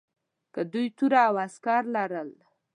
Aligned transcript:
که 0.53 0.61
دوی 0.71 0.87
توره 0.97 1.21
او 1.29 1.35
عسکر 1.45 1.83
لرل. 1.95 2.31